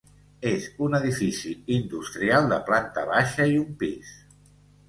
[0.51, 4.19] És un edifici industrial de planta baixa i un pis.